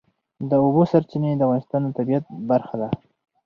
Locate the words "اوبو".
0.63-0.81